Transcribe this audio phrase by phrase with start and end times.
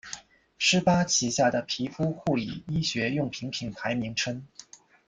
[0.57, 4.47] 施巴旗下的皮肤护理医学用品品牌名称。